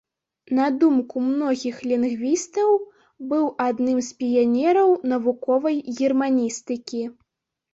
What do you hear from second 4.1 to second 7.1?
піянераў навуковай германістыкі.